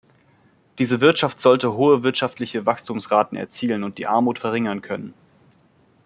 Diese 0.79 0.99
Wirtschaft 0.99 1.39
sollte 1.39 1.73
hohe 1.75 2.01
wirtschaftliche 2.01 2.65
Wachstumsraten 2.65 3.37
erzielen 3.37 3.83
und 3.83 3.99
die 3.99 4.07
Armut 4.07 4.39
verringern 4.39 4.81
können. 4.81 5.13